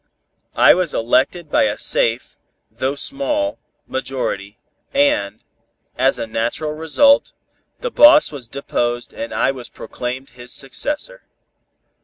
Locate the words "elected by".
0.95-1.65